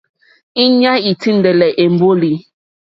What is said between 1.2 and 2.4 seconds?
tíndɛ́lɛ́ èmbólì.